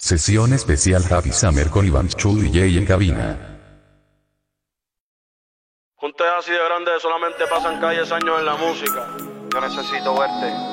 Sesión 0.00 0.54
especial 0.54 1.04
Happy 1.10 1.30
Summer 1.30 1.68
con 1.68 1.86
Iván 1.86 2.08
Chu 2.08 2.42
y 2.42 2.50
Jay 2.50 2.78
en 2.78 2.86
cabina. 2.86 3.60
Juntes 5.94 6.26
así 6.38 6.52
de 6.52 6.64
grandes 6.64 7.02
solamente 7.02 7.46
pasan 7.46 7.78
calles 7.82 8.10
años 8.10 8.38
en 8.38 8.46
la 8.46 8.56
música. 8.56 9.06
Yo 9.52 9.60
necesito 9.60 10.18
verte. 10.18 10.69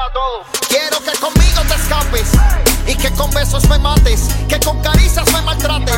A 0.00 0.12
todos. 0.12 0.46
Quiero 0.68 0.98
que 1.00 1.12
conmigo 1.18 1.60
te 1.68 1.74
escapes 1.74 2.32
y 2.86 2.94
que 2.94 3.10
con 3.12 3.30
besos 3.32 3.68
me 3.68 3.78
mates, 3.78 4.28
que 4.48 4.58
con 4.60 4.80
caricias 4.80 5.30
me 5.32 5.42
maltrates. 5.42 5.94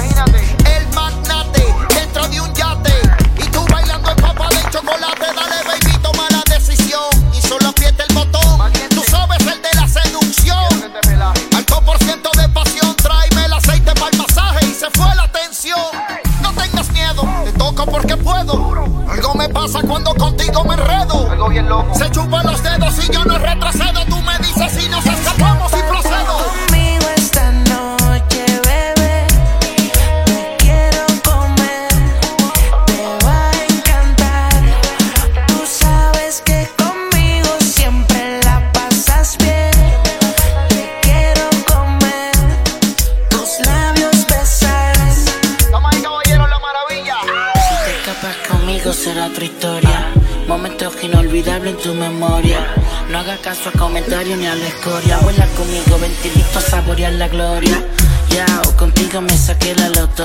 A 54.22 54.24
comentarios 54.24 54.38
ni 54.38 54.46
a 54.46 54.54
la 54.54 54.68
escoria. 54.68 55.18
Vuela 55.18 55.46
conmigo, 55.56 55.98
ventilito 55.98 56.58
a 56.58 56.62
saborear 56.62 57.12
la 57.14 57.28
gloria. 57.28 57.82
Ya, 58.30 58.46
contigo 58.76 59.20
me 59.20 59.36
saqué 59.36 59.74
la 59.74 59.88
loto. 59.88 60.24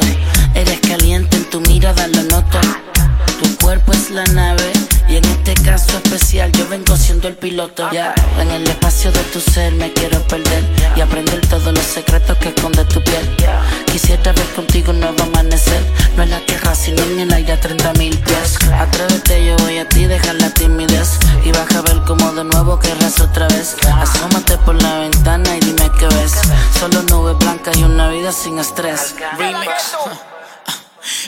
Eres 0.54 0.80
caliente 0.82 1.38
en 1.38 1.50
tu 1.50 1.62
mirada, 1.62 2.08
lo 2.08 2.24
noto. 2.24 2.60
Tu 3.42 3.58
cuerpo 3.58 3.94
es 3.94 4.12
la 4.12 4.24
nave. 4.26 4.72
Y 5.10 5.16
en 5.16 5.26
este 5.26 5.54
caso 5.56 5.98
especial 6.04 6.52
yo 6.52 6.68
vengo 6.68 6.98
siendo 6.98 7.28
el 7.28 7.36
piloto. 7.36 7.90
Ya, 7.92 8.14
en 8.40 8.52
el 8.52 8.68
espacio 8.68 9.12
de 9.12 9.24
tu 9.32 9.40
ser 9.40 9.74
me 9.74 9.94
quiero 9.94 10.20
perder. 10.28 10.64
Y 10.96 11.02
aprender 11.02 11.40
todos 11.48 11.74
los 11.74 11.86
secretos 11.86 12.38
que 12.38 12.50
esconde 12.50 12.84
tu 12.86 13.02
piel. 13.04 13.36
Quisiera 13.92 14.34
ver 14.34 14.46
contigo 14.56 14.92
un 14.92 15.00
nuevo 15.00 15.24
amanecer. 15.24 15.82
No 16.18 16.24
en 16.24 16.32
la 16.32 16.40
tierra, 16.42 16.76
sino 16.76 17.02
en 17.04 17.20
el 17.20 17.34
aire 17.34 17.54
a 17.54 17.60
30 17.60 17.94
mil 17.94 18.18
pies. 18.18 18.58
Atrévete, 18.78 19.46
yo 19.46 19.56
voy 19.58 19.78
a 19.78 19.88
ti, 19.88 20.06
deja 20.06 20.34
la 20.34 20.50
timidez. 20.50 21.20
Y 21.46 21.52
baja 21.52 21.80
a 21.80 21.82
ver 21.84 22.02
como 22.06 22.32
de 22.34 22.44
nuevo 22.44 22.78
querrás 22.80 23.20
otra 23.22 23.48
vez. 23.48 23.78
Asómate 23.96 24.58
por 24.60 24.82
la 24.82 25.00
ventana 25.00 25.56
y 25.56 25.60
dime 25.62 25.90
qué 25.98 26.08
ves. 26.08 26.34
Solo 26.80 27.02
nubes 27.04 27.38
blancas 27.38 27.78
y 27.78 27.84
una 27.84 28.10
vida 28.10 28.32
sin 28.32 28.60
estrés. 28.60 29.16
Remix. 29.38 30.37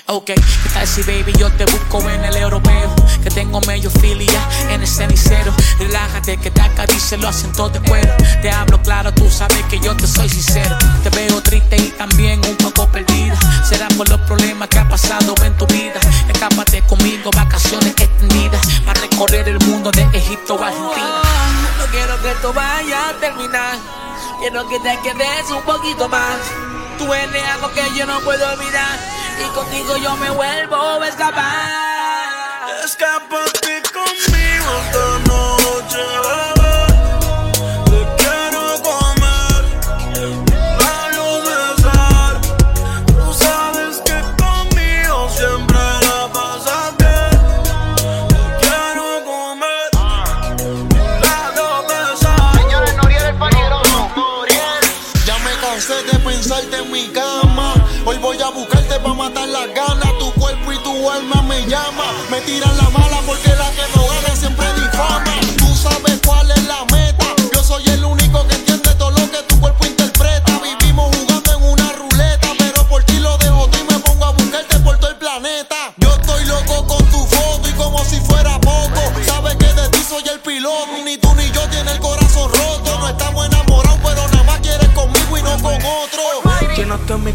Ok, 0.07 0.25
¿qué 0.25 0.69
tal 0.73 0.87
si 0.87 1.01
baby 1.03 1.33
yo 1.37 1.49
te 1.51 1.65
busco 1.65 2.01
en 2.09 2.25
el 2.25 2.35
europeo? 2.35 2.93
Que 3.23 3.29
tengo 3.29 3.61
medio 3.61 3.89
filia 3.89 4.41
en 4.69 4.81
el 4.81 4.87
cenicero. 4.87 5.53
Relájate 5.77 6.37
que 6.37 6.51
te 6.51 6.61
acaricio 6.61 7.17
lo 7.17 7.27
hacen 7.27 7.51
todo 7.53 7.69
de 7.69 7.79
cuero. 7.81 8.13
Te 8.41 8.51
hablo 8.51 8.81
claro, 8.81 9.13
tú 9.13 9.29
sabes 9.29 9.63
que 9.69 9.79
yo 9.79 9.95
te 9.95 10.07
soy 10.07 10.29
sincero. 10.29 10.77
Te 11.03 11.09
veo 11.11 11.41
triste 11.41 11.77
y 11.77 11.89
también 11.91 12.41
un 12.45 12.57
poco 12.57 12.87
perdida. 12.91 13.37
Será 13.67 13.87
por 13.89 14.09
los 14.09 14.19
problemas 14.21 14.67
que 14.69 14.79
ha 14.79 14.89
pasado 14.89 15.35
en 15.43 15.55
tu 15.57 15.65
vida. 15.67 15.99
Escápate 16.27 16.81
conmigo, 16.83 17.31
vacaciones 17.31 17.93
extendidas. 17.97 18.65
Para 18.85 19.01
recorrer 19.01 19.47
el 19.47 19.59
mundo 19.59 19.91
de 19.91 20.03
Egipto 20.13 20.61
a 20.61 20.67
Argentina. 20.67 21.21
No 21.77 21.85
quiero 21.91 22.21
que 22.21 22.31
esto 22.31 22.53
vaya 22.53 23.09
a 23.09 23.19
terminar. 23.19 23.77
Quiero 24.39 24.67
que 24.67 24.79
te 24.79 24.99
quedes 25.03 25.51
un 25.51 25.63
poquito 25.63 26.09
más. 26.09 26.37
Tú 26.97 27.13
eres 27.13 27.43
algo 27.53 27.71
que 27.71 27.81
yo 27.97 28.05
no 28.05 28.19
puedo 28.21 28.45
olvidar. 28.53 29.18
Y 29.39 29.49
contigo 29.55 29.97
yo 29.97 30.15
me 30.17 30.29
vuelvo 30.31 31.01
a 31.01 31.07
escapar. 31.07 32.69
Escápate 32.83 33.81
conmigo 33.93 35.08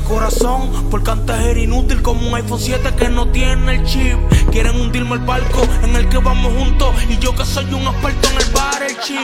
corazón, 0.05 0.89
porque 0.91 1.11
antes 1.11 1.37
era 1.37 1.59
inútil 1.59 2.03
como 2.03 2.29
un 2.29 2.35
iPhone 2.35 2.61
7 2.61 2.95
que 2.97 3.09
no 3.09 3.29
tiene 3.29 3.77
el 3.77 3.85
chip. 3.85 4.19
Quieren 4.51 4.81
hundirme 4.81 5.15
el 5.15 5.21
barco 5.21 5.67
en 5.83 5.97
el 5.97 6.09
que 6.09 6.19
vamos 6.19 6.53
juntos. 6.53 6.95
Y 7.09 7.19
yo 7.19 7.35
que 7.35 7.45
soy 7.45 7.65
un 7.73 7.83
experto 7.83 8.29
en 8.31 8.37
el 8.37 8.53
bar, 8.53 8.83
el 8.83 8.99
chip. 9.01 9.21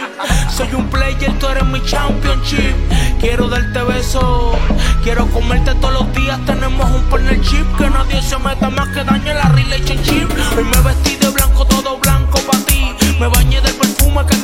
Soy 0.56 0.74
un 0.74 0.88
player, 0.88 1.38
tú 1.38 1.46
eres 1.46 1.64
mi 1.64 1.82
championship. 1.84 2.74
Quiero 3.20 3.48
darte 3.48 3.82
besos, 3.82 4.56
quiero 5.02 5.26
comerte 5.28 5.74
todos 5.76 5.94
los 5.94 6.12
días. 6.14 6.38
Tenemos 6.46 6.90
un 6.90 7.02
partnership 7.04 7.66
que 7.76 7.88
nadie 7.90 8.22
se 8.22 8.38
meta 8.38 8.70
más 8.70 8.88
que 8.88 9.04
dañe 9.04 9.34
la 9.34 9.48
relationship. 9.50 10.28
Hoy 10.56 10.64
me 10.64 10.80
vestí 10.82 11.16
de 11.16 11.28
blanco, 11.28 11.64
todo 11.66 11.98
blanco 11.98 12.38
para 12.40 12.64
ti. 12.64 12.94
Me 13.20 13.28
bañé 13.28 13.60
del 13.60 13.74
perfume 13.74 14.24
que 14.26 14.39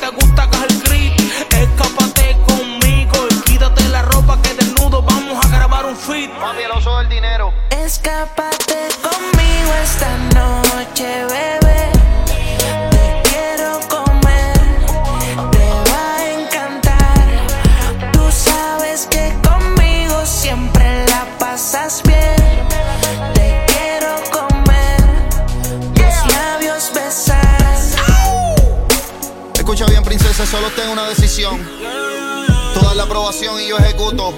ejecuto. 34.06 34.32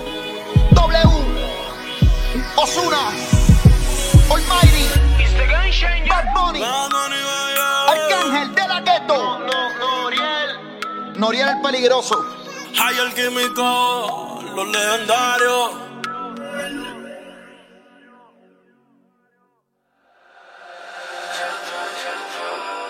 W. 0.72 1.08
Osuna. 2.56 3.10
Almighty. 4.30 4.84
Bad 6.08 6.24
Bunny. 6.34 6.62
Arcángel 7.88 8.54
de 8.54 8.68
la 8.68 8.80
Ghetto. 8.80 9.38
Noriel. 9.78 11.18
Noriel 11.18 11.48
el 11.48 11.60
peligroso. 11.60 12.24
Hay 12.80 12.96
el 12.98 13.12
químico, 13.14 14.42
los 14.54 14.68
legendarios. 14.68 15.70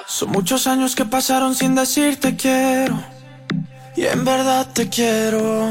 Son 0.06 0.30
muchos 0.30 0.66
años 0.66 0.96
que 0.96 1.04
pasaron 1.04 1.54
sin 1.54 1.75
decirte 1.75 2.34
quiero. 2.36 2.98
Y 3.96 4.06
en 4.06 4.25
verdad 4.25 4.66
te 4.72 4.88
quiero. 4.88 5.70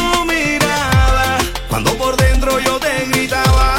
te 2.79 3.05
gritaba. 3.05 3.75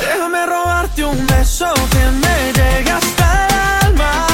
Déjame 0.00 0.46
robarte 0.46 1.04
un 1.04 1.26
beso 1.26 1.72
que 1.90 2.04
me 2.22 2.52
llegue 2.52 2.90
hasta 2.90 3.46
el 3.46 3.86
alma. 3.86 4.26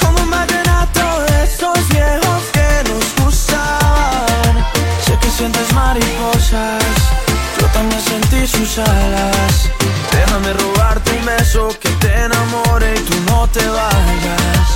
Como 0.00 0.22
un 0.22 0.30
vallenato 0.30 1.20
de 1.26 1.44
esos 1.44 1.88
viejos 1.88 2.42
que 2.52 2.68
nos 2.90 3.24
gustaban. 3.24 4.64
Sé 5.04 5.18
que 5.20 5.30
sientes 5.30 5.72
mariposas, 5.72 6.84
yo 7.60 7.66
también 7.68 8.00
sentí 8.00 8.46
sus 8.46 8.78
alas. 8.78 9.70
Déjame 10.12 10.52
robarte 10.52 11.10
un 11.12 11.24
beso 11.26 11.68
que 11.80 11.88
te 12.02 12.12
enamore 12.24 12.94
y 12.94 13.00
tú 13.00 13.14
no 13.30 13.46
te 13.48 13.66
vayas. 13.68 14.75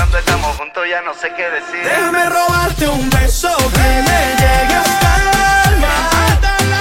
Cuando 0.00 0.16
estamos 0.18 0.56
juntos 0.56 0.82
ya 0.90 1.02
no 1.02 1.12
sé 1.12 1.30
qué 1.36 1.50
decir. 1.50 1.84
Déjame 1.84 2.24
robarte 2.30 2.88
un 2.88 3.10
beso 3.10 3.54
que 3.74 3.88
me 4.08 4.20
llegue 4.40 4.74
hasta 4.74 5.10
el 5.20 5.28
alma. 5.74 5.94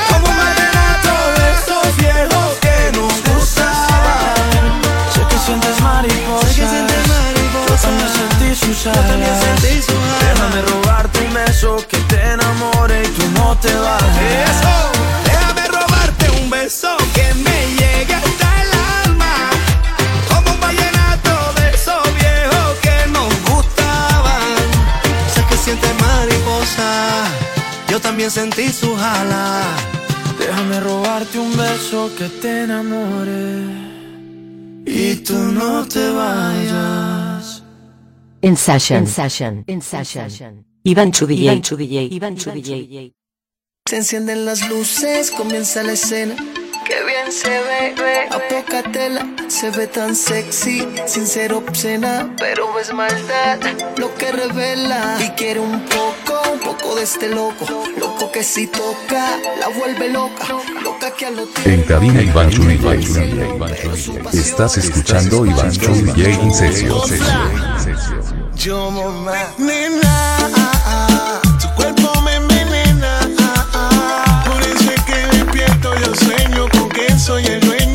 Como 0.08 0.26
un 0.30 0.38
vallenato 0.38 1.14
de 1.36 1.46
esos 1.52 1.98
viejos 1.98 2.58
que 2.62 2.98
nos 2.98 3.14
gustaban. 3.28 4.82
Sé 5.14 5.22
que 5.30 5.38
sientes 5.46 5.82
mariposas. 5.82 6.50
Sé 6.56 6.62
que 6.62 6.68
sientes 6.70 7.08
mariposas. 7.10 7.82
Yo 7.82 7.90
también 7.90 8.10
sentí 8.10 8.56
sus 8.56 8.84
Yo 8.86 8.92
también 8.92 9.24
alas. 9.24 9.44
sentí 9.44 9.82
sus 9.82 9.96
alas. 9.96 10.20
Déjame 10.22 10.62
robarte 10.62 11.20
un 11.20 11.34
beso 11.34 11.78
que 11.90 11.98
te 11.98 12.22
enamore 12.32 13.04
y 13.04 13.08
tú 13.10 13.28
no 13.38 13.58
te 13.58 13.74
vayas. 13.76 14.50
Eso. 14.50 14.92
Déjame 15.26 15.68
robarte 15.68 16.30
un 16.42 16.50
beso 16.50 16.96
que 17.14 17.34
me 17.34 17.59
Yo 28.00 28.04
también 28.04 28.32
sentí 28.32 28.70
su 28.70 28.96
jala. 28.96 29.76
Déjame 30.40 30.80
robarte 30.80 31.38
un 31.38 31.52
beso 31.58 32.10
que 32.18 32.30
te 32.30 32.64
enamore 32.64 33.66
y 34.86 35.16
tú 35.18 35.34
no 35.34 35.86
te 35.86 36.10
vayas. 36.10 37.62
In 38.42 38.56
session. 38.56 39.00
In 39.00 39.08
session. 39.08 39.64
In 39.68 39.82
session. 39.82 40.66
Iván 40.84 41.12
Chubillé. 41.12 41.44
Iván 41.44 41.62
Chubillé. 41.62 42.04
Iván 42.04 42.38
Chubillé. 42.38 43.14
Se 43.86 43.98
encienden 43.98 44.46
las 44.46 44.70
luces, 44.70 45.32
comienza 45.32 45.84
la 45.84 45.92
escena. 45.92 46.36
Qué 46.90 47.04
bien 47.04 47.32
se 47.32 47.50
ve, 47.50 47.94
ve. 48.02 48.28
A 48.32 48.40
poca 48.48 48.82
tela, 48.92 49.28
se 49.48 49.70
ve 49.70 49.86
tan 49.86 50.16
sexy, 50.16 50.88
sin 51.06 51.28
ser 51.28 51.54
obscena, 51.54 52.34
pero 52.40 52.80
es 52.80 52.92
maldad 52.92 53.60
lo 53.98 54.12
que 54.16 54.32
revela. 54.32 55.18
Y 55.24 55.30
quiere 55.32 55.60
un 55.60 55.86
poco, 55.86 56.16
Loco 56.70 56.94
de 56.94 57.02
este 57.02 57.30
loco, 57.30 57.66
loco 58.00 58.32
que 58.32 58.44
si 58.44 58.68
toca, 58.68 59.40
la 59.60 59.70
vuelve 59.70 60.10
loca, 60.10 60.46
loca 60.84 61.12
que 61.18 61.26
En 61.66 61.82
cabina 61.82 62.22
Iván 62.22 62.52
Chumillay. 62.52 63.04
Estás 64.34 64.78
escuchando 64.78 65.48
Iván 65.48 65.72
Incesio. 66.44 67.02
Yo 68.56 68.92
mamá, 68.92 69.52
nena, 69.58 71.42
tu 71.60 71.74
cuerpo 71.74 72.22
me 72.22 72.36
envenena. 72.36 73.20
Por 74.46 74.62
soy 77.18 77.46
el 77.48 77.60
dueño. 77.62 77.89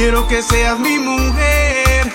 Quiero 0.00 0.26
que 0.26 0.42
seas 0.42 0.78
mi 0.78 0.98
mujer. 0.98 2.10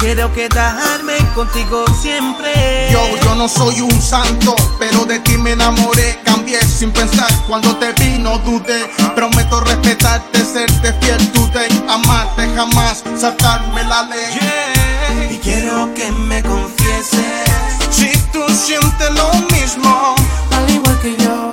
Quiero 0.00 0.34
quedarme 0.34 1.16
contigo 1.32 1.84
siempre. 2.02 2.88
Yo, 2.90 3.06
yo 3.22 3.36
no 3.36 3.48
soy 3.48 3.82
un 3.82 4.02
santo, 4.02 4.56
pero 4.80 5.04
de 5.04 5.20
ti 5.20 5.38
me 5.38 5.52
enamoré. 5.52 6.18
Cambié 6.24 6.60
sin 6.62 6.90
pensar, 6.90 7.30
cuando 7.46 7.76
te 7.76 7.92
vi 7.92 8.18
no 8.18 8.38
dudé. 8.38 8.90
Prometo 9.14 9.60
respetarte, 9.60 10.44
serte 10.44 10.92
fiel, 10.94 11.32
dudé. 11.32 11.68
Amarte 11.88 12.52
jamás, 12.56 13.04
saltarme 13.16 13.84
la 13.84 14.02
ley. 14.06 15.30
Y 15.30 15.38
quiero 15.38 15.94
que 15.94 16.10
me 16.10 16.42
confieses. 16.42 17.44
Si 17.92 18.10
tú 18.32 18.42
sientes 18.48 19.10
lo 19.12 19.32
mismo, 19.54 20.16
al 20.50 20.68
igual 20.68 20.98
que 20.98 21.16
yo. 21.16 21.49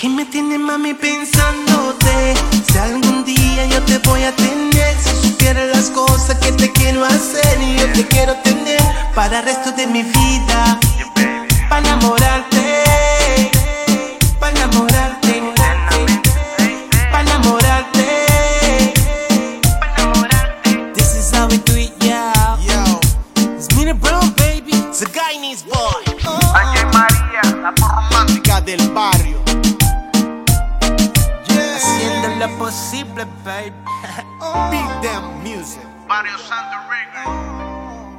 ¿Qué 0.00 0.08
me 0.08 0.24
tiene 0.24 0.56
mami 0.56 0.94
pensándote? 0.94 2.34
Si 2.72 2.78
algún 2.78 3.22
día 3.22 3.66
yo 3.66 3.82
te 3.82 3.98
voy 3.98 4.22
a 4.22 4.34
tener, 4.34 4.96
si 4.98 5.28
supieras 5.28 5.68
las 5.76 5.90
cosas 5.90 6.38
que 6.38 6.52
te 6.52 6.72
quiero 6.72 7.04
hacer 7.04 7.60
y 7.60 7.76
yo 7.76 7.92
te 7.92 8.08
quiero 8.08 8.34
tener 8.36 8.80
para 9.14 9.40
el 9.40 9.44
resto 9.44 9.72
de 9.72 9.86
mi 9.86 10.02
vida, 10.02 10.80
para 11.68 11.86
enamorarte. 11.86 12.59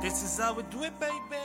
This 0.01 0.23
is 0.23 0.39
how 0.39 0.53
we 0.53 0.63
do 0.63 0.83
it, 0.83 0.93
baby. 0.99 1.37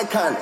Icon. 0.00 0.36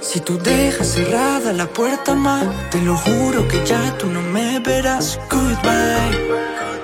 Si 0.00 0.20
tú 0.20 0.38
dejas 0.38 0.88
cerrada 0.88 1.52
la 1.52 1.66
puerta 1.66 2.14
más, 2.14 2.46
te 2.70 2.80
lo 2.80 2.96
juro 2.96 3.46
que 3.46 3.64
ya 3.64 3.96
tú 3.98 4.06
no 4.06 4.22
me 4.22 4.58
verás. 4.60 5.18
Goodbye. 5.30 6.77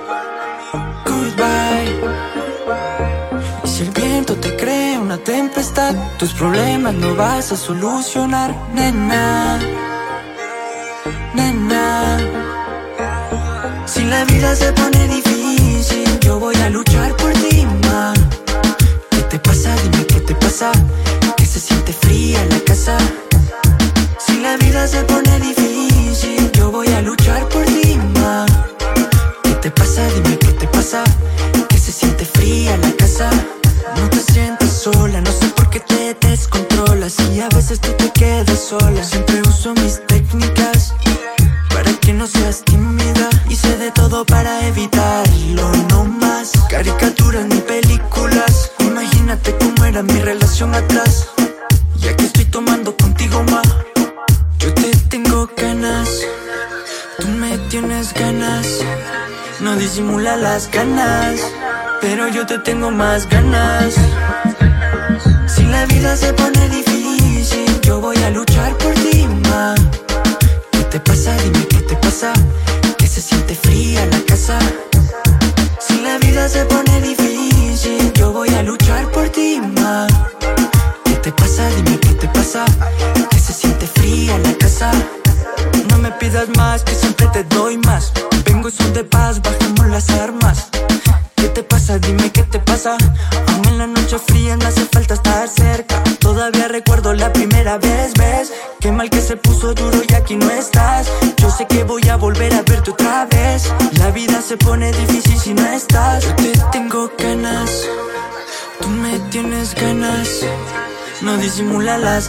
Una 5.14 5.23
tempestad, 5.23 5.94
tus 6.18 6.33
problemas 6.33 6.92
no 6.94 7.14
vas 7.14 7.52
a 7.52 7.56
solucionar, 7.56 8.52
nena, 8.75 9.61
nena. 11.35 12.18
Si 13.87 14.02
la 14.04 14.25
vida 14.25 14.56
se 14.56 14.73
pone 14.73 15.06
difícil, 15.06 16.18
yo 16.21 16.40
voy 16.40 16.56
a 16.56 16.68
luchar 16.71 17.14
por 17.16 17.33
ti, 17.35 17.64
ma. 17.87 18.12
¿Qué 19.11 19.23
te 19.30 19.38
pasa? 19.38 19.71
Dime 19.85 20.04
qué 20.04 20.21
te 20.21 20.35
pasa. 20.35 20.73
Que 21.37 21.47
se 21.47 21.61
siente 21.61 21.92
fría 21.92 22.44
la 22.50 22.59
casa. 22.61 22.97
Si 24.18 24.40
la 24.40 24.56
vida 24.56 24.88
se 24.88 25.02
pone 25.04 25.38
difícil, 25.38 26.50
yo 26.52 26.73
voy 26.73 26.88
a 26.88 27.00
luchar 27.02 27.49
por 27.50 27.64
ti, 27.66 27.99
ma. 28.18 28.47
¿Qué 29.44 29.54
te 29.62 29.71
pasa? 29.71 30.02
Dime 30.14 30.38
qué 30.38 30.52
te 30.52 30.66
pasa. 30.66 31.04
Que 31.68 31.78
se 31.78 31.92
siente 31.92 32.25
fría 32.25 32.76
la 32.78 32.90
casa. 32.97 33.30
No 33.97 34.11
te 34.11 34.21
sientas 34.33 34.63
sola, 34.84 35.18
no 35.22 35.32
sé 35.32 35.46
por 35.56 35.70
qué 35.70 35.80
te 35.80 36.14
descontrolas. 36.28 37.16
Y 37.32 37.40
a 37.40 37.48
veces 37.48 37.80
tú 37.80 37.90
te 37.92 38.10
quedas 38.10 38.60
sola. 38.68 39.02
Siempre 39.02 39.40
uso 39.48 39.72
mis 39.74 40.06
técnicas 40.06 40.94
para 41.70 41.90
que 42.00 42.12
no 42.12 42.26
seas 42.26 42.62
tímida. 42.64 43.30
Hice 43.48 43.78
de 43.78 43.90
todo 43.92 44.26
para 44.26 44.66
evitarlo, 44.66 45.72
no 45.88 46.04
más 46.04 46.52
caricaturas 46.68 47.46
ni 47.46 47.60
películas. 47.60 48.72
Imagínate 48.80 49.56
cómo 49.56 49.86
era 49.86 50.02
mi 50.02 50.20
relación 50.20 50.74
atrás. 50.74 51.28
Y 52.02 52.09
aquí 52.09 52.26
estoy 52.26 52.44
tomando 52.44 52.94
contigo 52.94 53.42
más. 53.44 53.66
Yo 54.59 54.74
te 54.74 54.90
tengo 55.09 55.48
ganas, 55.56 56.09
tú 57.18 57.28
me 57.28 57.56
tienes 57.70 58.12
ganas. 58.12 58.66
No 59.61 59.76
disimula 59.76 60.37
las 60.37 60.70
ganas, 60.70 61.40
pero 62.02 62.28
yo 62.28 62.44
te 62.44 62.59
tengo 62.59 62.90
más 62.90 63.26
ganas. 63.30 63.94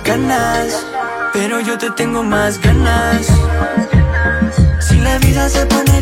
Ganas, 0.03 0.83
pero 1.31 1.59
yo 1.59 1.77
te 1.77 1.91
tengo 1.91 2.23
más 2.23 2.59
ganas. 2.59 3.27
Si 4.79 4.99
la 4.99 5.19
vida 5.19 5.47
se 5.47 5.63
pone 5.67 5.94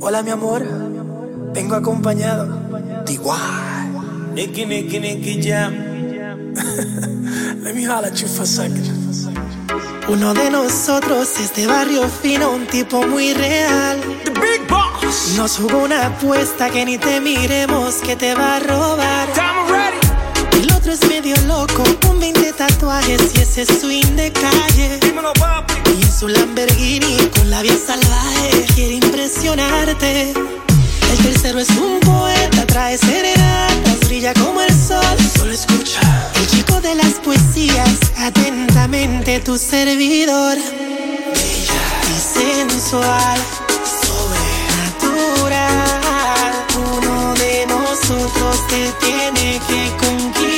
Hola 0.00 0.22
mi 0.22 0.30
amor, 0.30 0.64
vengo 1.52 1.74
acompañado 1.74 2.46
de 3.04 3.12
igual. 3.12 4.32
Nicky, 4.32 4.64
Nicky, 4.64 5.00
Nicky 5.00 5.42
Jam. 5.42 5.74
Let 7.64 7.74
me 7.74 7.84
holler 7.84 8.06
at 8.06 8.20
you 8.20 8.28
for 8.28 8.42
a 8.42 8.46
second. 8.46 8.86
Uno 10.08 10.34
de 10.34 10.50
nosotros 10.50 11.40
es 11.40 11.54
de 11.56 11.66
barrio 11.66 12.08
fino, 12.08 12.52
un 12.52 12.66
tipo 12.66 13.06
muy 13.06 13.34
real. 13.34 14.00
The 14.24 14.30
Big 14.30 14.68
Boss. 14.68 15.34
Nos 15.36 15.56
jugó 15.56 15.84
una 15.84 16.06
apuesta 16.06 16.70
que 16.70 16.84
ni 16.84 16.96
te 16.96 17.20
miremos 17.20 17.96
que 17.96 18.14
te 18.14 18.34
va 18.34 18.56
a 18.56 18.60
robar. 18.60 19.28
Time 19.32 19.66
ready. 19.68 20.62
El 20.62 20.72
otro 20.72 20.92
es 20.92 21.04
medio 21.08 21.34
loco, 21.46 21.82
con 21.82 21.84
20 21.84 21.97
tatuajes 22.88 23.20
y 23.34 23.40
ese 23.40 23.66
swing 23.66 24.16
de 24.16 24.32
calle. 24.32 24.98
Dímelo, 25.00 25.32
papi. 25.34 25.74
Y 25.98 26.02
en 26.02 26.12
su 26.12 26.26
Lamborghini 26.28 27.16
con 27.36 27.50
la 27.50 27.60
vida 27.62 27.76
salvaje 27.86 28.66
quiere 28.74 28.94
impresionarte. 28.94 30.32
El 30.32 31.18
tercero 31.22 31.58
es 31.60 31.70
un 31.70 32.00
poeta, 32.00 32.66
trae 32.66 32.96
serenatas, 32.96 34.00
brilla 34.06 34.32
como 34.34 34.62
el 34.62 34.72
sol. 34.72 35.18
Solo 35.36 35.52
escucha. 35.52 36.00
El 36.36 36.46
chico 36.46 36.80
de 36.80 36.94
las 36.94 37.14
poesías, 37.14 37.98
atentamente 38.16 39.40
tu 39.40 39.58
servidor. 39.58 40.56
Bella 41.34 41.82
y 42.14 42.18
sensual, 42.38 43.38
sobrenatural. 45.02 46.66
Uno 46.96 47.34
de 47.34 47.66
nosotros 47.66 48.66
te 48.68 48.90
tiene 49.00 49.60
que 49.68 49.90
conquistar. 49.98 50.57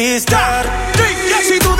Conquistar. 0.00 0.64
Si 1.42 1.58
tú 1.58 1.76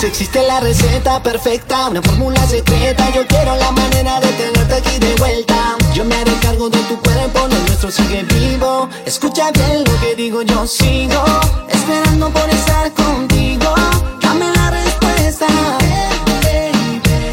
Si 0.00 0.06
existe 0.06 0.42
la 0.46 0.60
receta 0.60 1.22
perfecta, 1.22 1.90
una 1.90 2.00
fórmula 2.00 2.42
secreta, 2.46 3.10
yo 3.14 3.26
quiero 3.26 3.54
la 3.56 3.70
manera 3.70 4.18
de 4.18 4.28
tenerte 4.28 4.74
aquí 4.76 4.98
de 4.98 5.14
vuelta. 5.16 5.76
Yo 5.92 6.06
me 6.06 6.14
haré 6.14 6.32
cargo 6.40 6.70
de 6.70 6.78
tu 6.84 6.98
cuerpo, 7.02 7.40
lo 7.40 7.58
nuestro 7.66 7.90
sigue 7.90 8.22
vivo. 8.22 8.88
Escucha 9.04 9.50
bien 9.50 9.84
lo 9.84 10.00
que 10.00 10.14
digo, 10.16 10.40
yo 10.40 10.66
sigo 10.66 11.22
esperando 11.68 12.30
por 12.30 12.48
estar 12.48 12.90
contigo. 12.94 13.74
Dame 14.22 14.46
la 14.54 14.70
respuesta. 14.70 15.46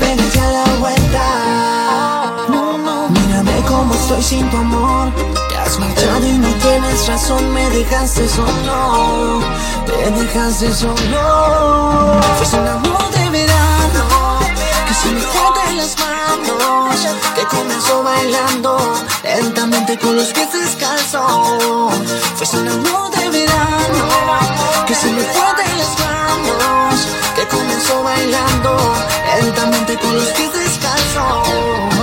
Véngase 0.02 0.40
a 0.42 0.52
la 0.52 0.66
vuelta. 0.82 2.48
No, 2.50 2.78
no. 2.78 3.08
Mírame 3.08 3.62
cómo 3.66 3.94
estoy 3.94 4.22
sin 4.22 4.50
tu 4.50 4.58
amor 4.58 5.47
no 6.06 6.54
tienes 6.62 7.08
razón, 7.08 7.54
me 7.54 7.68
dejaste 7.72 8.28
solo. 8.30 9.40
Me 9.88 10.12
dejaste 10.12 10.72
solo. 10.72 10.96
Fue 12.38 12.60
un 12.60 12.68
amor 12.68 13.12
de 13.12 13.30
verano 13.30 14.40
que 14.88 14.94
se 14.94 15.10
me 15.10 15.22
fue 15.22 15.70
de 15.70 15.76
las 15.78 15.98
manos. 15.98 17.08
Que 17.36 17.44
comenzó 17.46 18.04
bailando 18.04 18.78
lentamente 19.24 19.98
con 19.98 20.16
los 20.16 20.28
pies 20.28 20.54
descalzos. 20.54 21.94
Fue 22.36 22.60
un 22.60 22.68
amor 22.68 23.10
de 23.12 23.30
verano 23.30 24.06
que 24.86 24.94
se 24.94 25.08
me 25.08 25.22
fue 25.22 25.64
de 25.64 25.78
las 25.78 26.00
manos. 26.00 27.08
Que 27.36 27.48
comenzó 27.48 28.04
bailando 28.04 28.78
lentamente 29.42 29.98
con 29.98 30.14
los 30.16 30.28
pies 30.28 30.54
descalzos. 30.54 31.97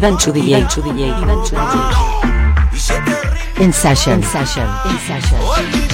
Ivan 0.00 0.16
Chudilla 0.16 0.66
Ivan 0.66 1.12
Ivan 1.12 1.44
In 3.62 3.70
session. 3.70 4.14
In 4.14 4.22
session. 4.22 4.66
In 4.86 4.96
session. 4.96 5.89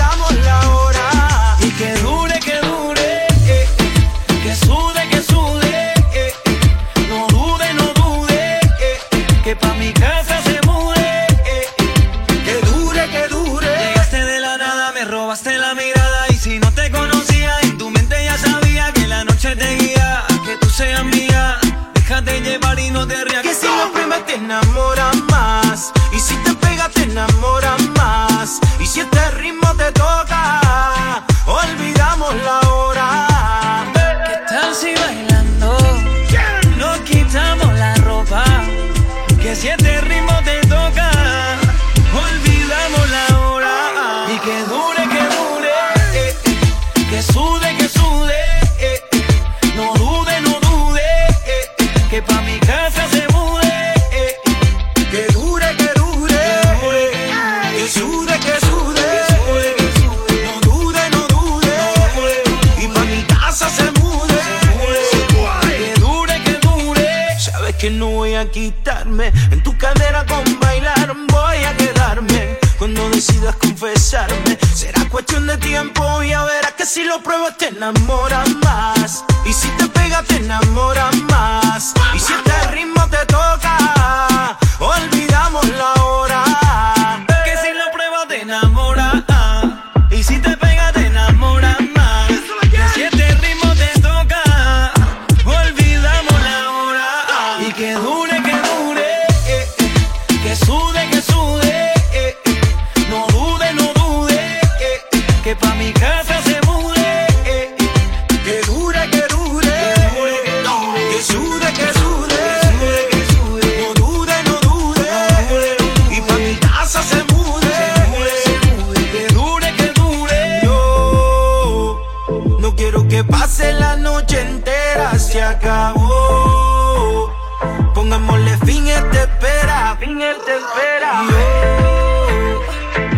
él 130.30 130.36
te 130.44 130.56
espera. 130.56 131.22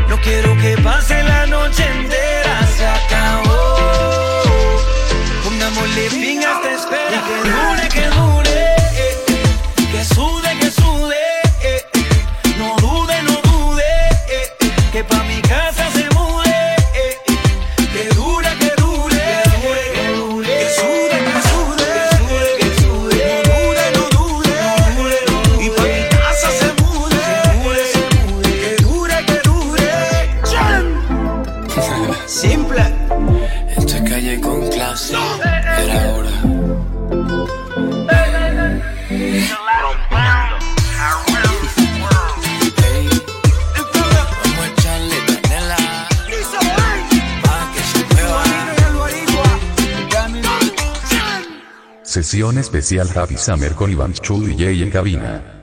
Yo 0.08 0.16
no 0.16 0.20
quiero 0.20 0.56
que 0.58 0.76
pase 0.82 1.22
la 1.22 1.46
noche 1.46 1.84
entera. 1.84 2.17
especial 52.56 53.08
Happy 53.14 53.36
Summer 53.36 53.74
con 53.74 53.90
Iván 53.90 54.14
Chu 54.14 54.40
DJ 54.40 54.82
en 54.82 54.90
cabina. 54.90 55.57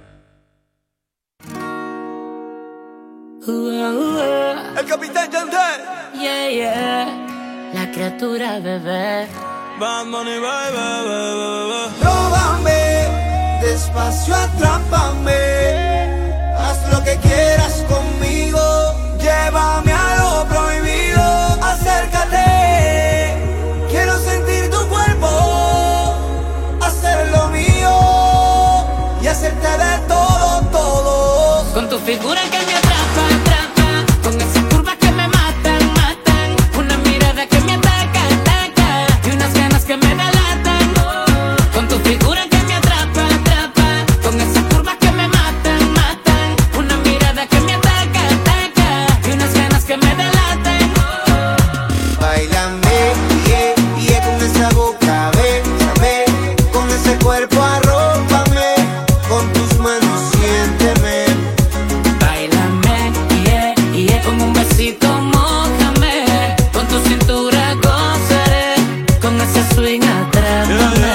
besito 64.85 65.07
mojame, 65.07 66.55
con 66.71 66.87
tu 66.87 66.99
cintura 67.09 67.73
gozaré, 67.75 68.75
con 69.19 69.39
ese 69.41 69.63
swing 69.73 70.01
atrápame. 70.01 71.05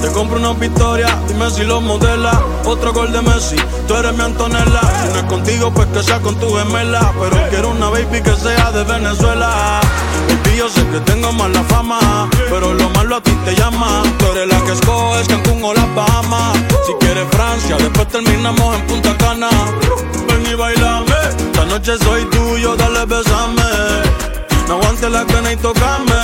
Te 0.00 0.08
compro 0.12 0.38
una 0.38 0.52
victoria, 0.54 1.08
dime 1.28 1.50
si 1.50 1.64
lo 1.64 1.80
modela. 1.80 2.40
Otro 2.64 2.92
gol 2.92 3.12
de 3.12 3.20
Messi, 3.22 3.56
tú 3.86 3.94
eres 3.96 4.14
mi 4.14 4.22
Antonella. 4.22 4.80
Si 5.02 5.12
no 5.12 5.18
es 5.18 5.24
contigo, 5.24 5.72
pues 5.72 5.86
que 5.88 6.02
sea 6.02 6.20
con 6.20 6.34
tu 6.36 6.54
gemela. 6.54 7.12
Pero 7.20 7.48
quiero 7.50 7.70
una 7.70 7.90
baby 7.90 8.22
que 8.22 8.34
sea 8.34 8.70
de 8.70 8.84
Venezuela. 8.84 9.80
Yo 10.56 10.68
sé 10.70 10.86
que 10.86 11.00
tengo 11.00 11.30
mala 11.32 11.62
fama, 11.64 12.30
pero 12.48 12.72
lo 12.72 12.88
malo 12.90 13.16
a 13.16 13.20
ti 13.20 13.32
te 13.44 13.54
llama. 13.54 14.02
Tú 14.18 14.26
eres 14.28 14.46
la 14.48 14.58
que 14.64 14.72
escoges 14.72 15.28
Cancún 15.28 15.62
o 15.62 15.74
La 15.74 15.84
Bahamas. 15.94 16.56
Si 16.86 16.94
quieres 17.00 17.26
Francia, 17.32 17.76
después 17.76 18.08
terminamos 18.08 18.76
en 18.76 18.86
Punta 18.86 19.14
Cana. 19.18 19.50
Ven 20.28 20.46
y 20.50 20.54
bailame, 20.54 21.12
esta 21.28 21.64
noche 21.66 21.98
soy 21.98 22.24
tuyo, 22.30 22.76
dale 22.76 23.04
besame. 23.04 23.62
No 24.68 24.74
aguantes 24.74 25.10
la 25.10 25.26
cana 25.26 25.52
y 25.52 25.56
tocame. 25.56 26.22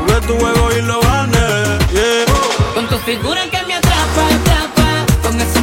Jugué 0.00 0.20
tu 0.26 0.36
juego 0.36 0.68
y 0.76 0.82
lo 0.82 1.00
gané. 1.00 2.26
Con 2.74 2.86
tu 2.88 2.98
figura 2.98 3.42
que 3.48 3.62
me 3.66 3.74
atrapa, 3.74 4.26
atrapa, 4.34 5.06
con 5.22 5.40
ese 5.40 5.62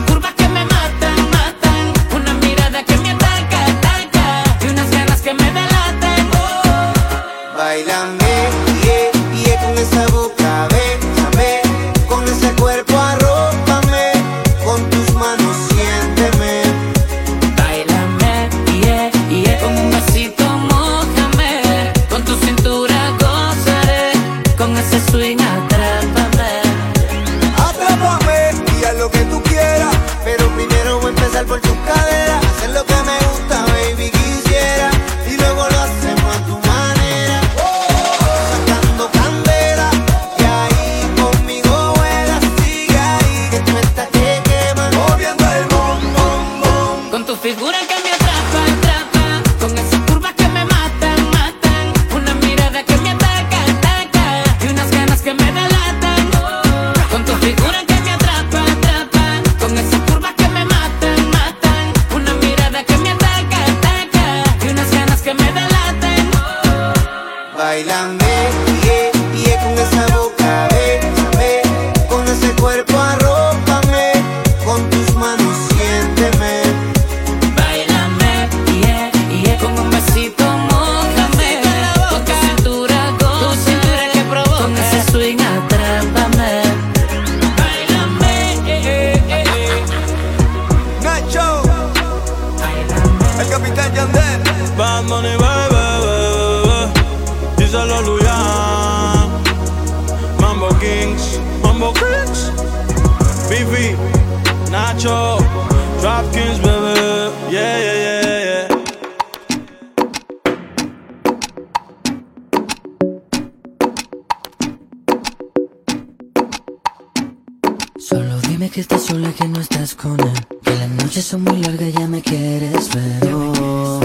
Que 119.96 120.76
las 120.76 120.90
noches 120.90 121.24
son 121.24 121.44
muy 121.44 121.62
largas, 121.62 121.94
ya 121.94 122.08
me 122.08 122.22
quieres 122.22 122.94
ver. 122.94 123.34
Oh, 123.34 124.02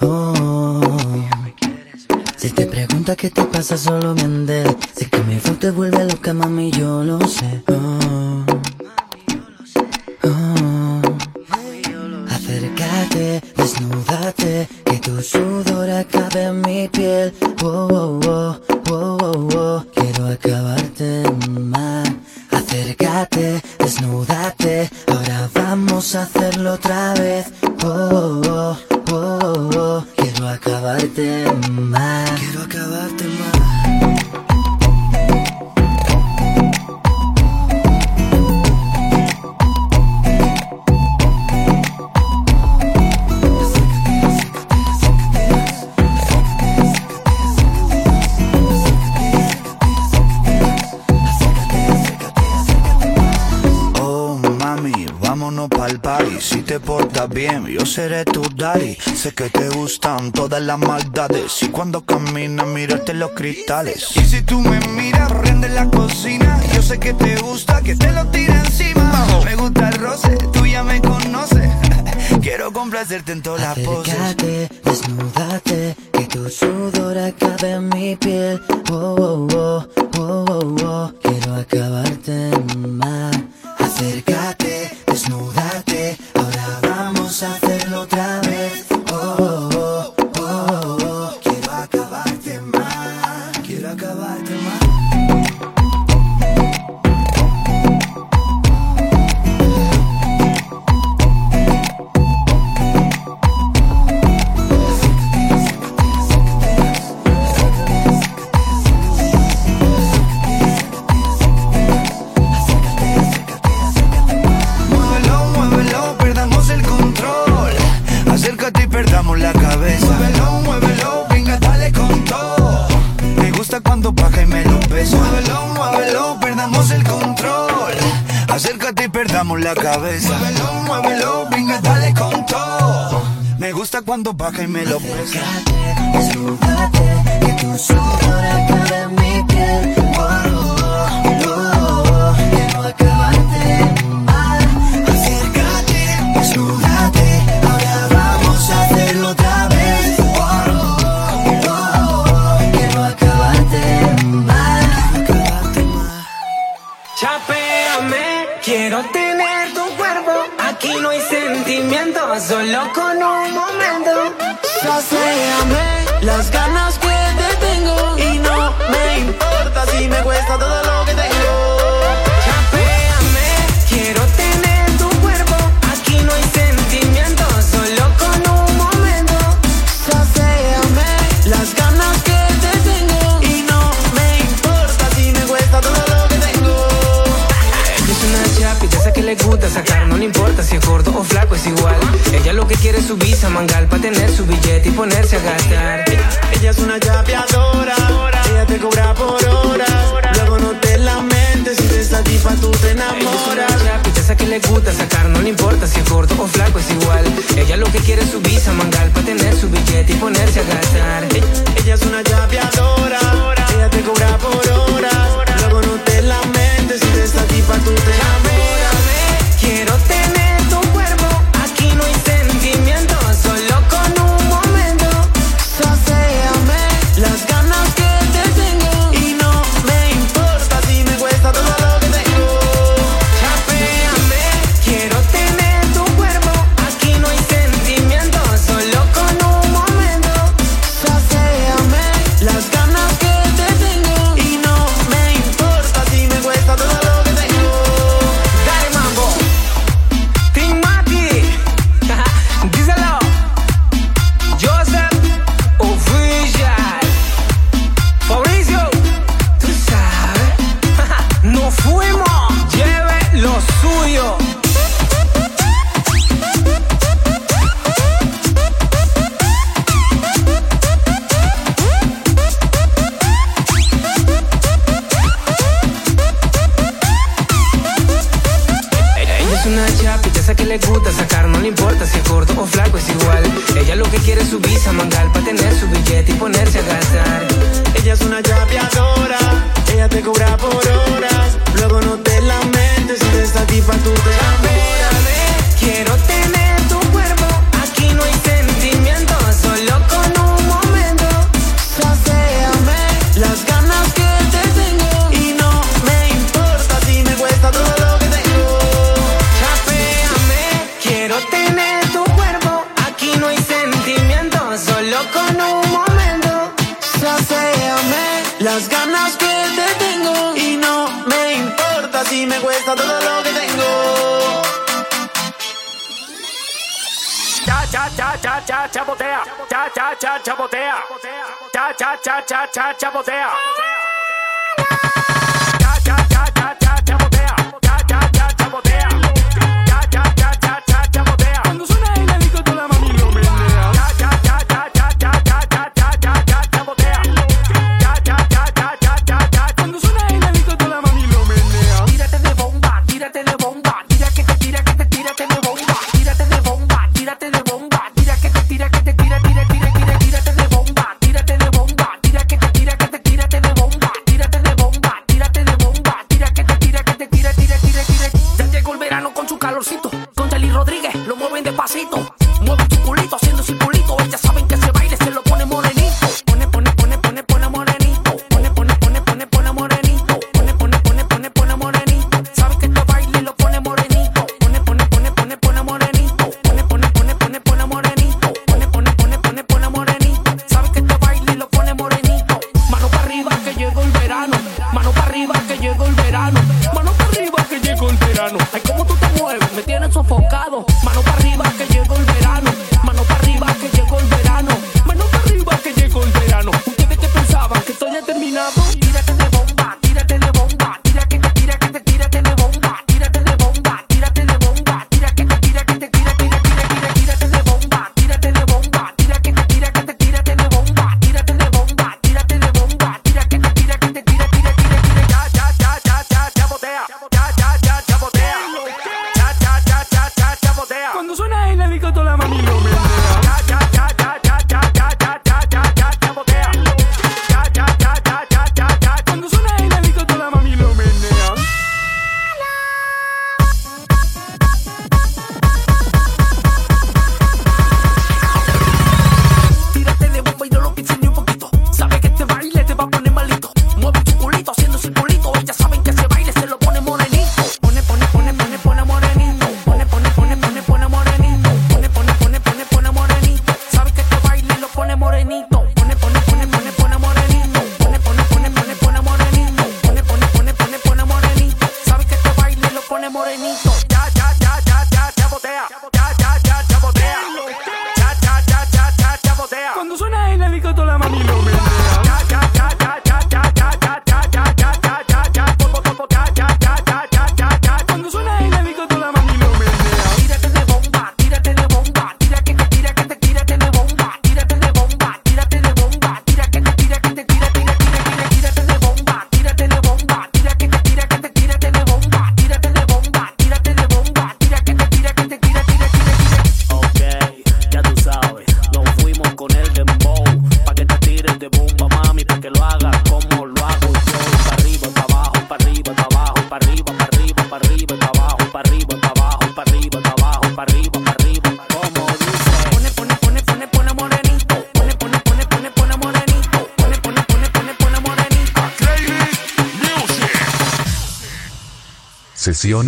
oh, 0.00 0.34
oh. 0.36 0.98
Si 2.36 2.50
te 2.50 2.66
preguntas 2.66 3.16
qué 3.16 3.30
te 3.30 3.42
pasa, 3.44 3.78
solo 3.78 4.12
miente. 4.14 4.64
todas 60.52 60.66
las 60.66 60.78
maldades. 60.78 61.62
Y 61.62 61.68
cuando 61.68 62.04
camina, 62.04 62.64
miraste 62.64 63.14
los 63.14 63.30
cristales. 63.30 64.14
Y 64.16 64.24
si 64.26 64.42
tú 64.42 64.60
me 64.60 64.78
miras, 64.88 65.32
prende 65.32 65.70
la 65.70 65.88
cocina. 65.88 66.60
Yo 66.74 66.82
sé 66.82 66.98
que 66.98 67.14
te 67.14 67.36
gusta 67.36 67.80
que 67.80 67.96
te 67.96 68.12
lo 68.12 68.26
tire 68.26 68.52
encima. 68.52 69.26
Me 69.46 69.56
gusta 69.56 69.88
el 69.88 69.94
roce, 69.94 70.36
tú 70.52 70.66
ya 70.66 70.82
me 70.82 71.00
conoces. 71.00 71.70
Quiero 72.42 72.70
complacerte 72.70 73.32
en 73.32 73.40
todas 73.40 73.62
las. 73.62 73.78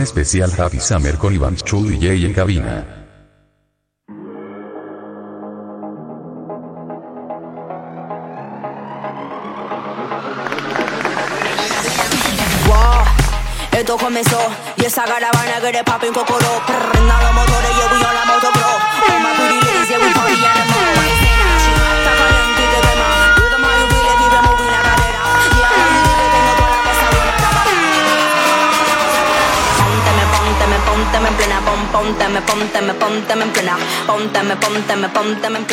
especial 0.00 0.50
Javi 0.50 0.80
Summer 0.80 1.16
con 1.16 1.34
Iván 1.34 1.56
y 1.56 2.00
Jay 2.00 2.24
en 2.24 2.32
cabina. 2.32 3.06
Wow, 12.66 13.78
esto 13.78 13.96
comenzó 13.96 14.40
y 14.76 14.84
esa 14.84 15.04
caravana 15.04 15.60
que 15.60 15.72
de 15.72 15.84
papi 15.84 16.06
en 16.06 16.14
coco 16.14 16.38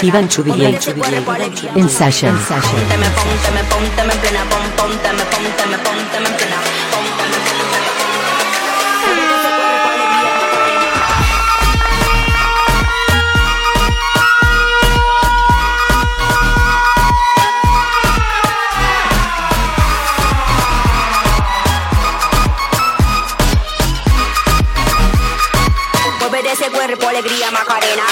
Iván 0.03 0.27
Chubillé 0.29 0.77
en 1.75 1.89
Sasha. 1.89 2.29
En 2.29 2.37
alegría 27.11 27.51
Macarena. 27.51 28.07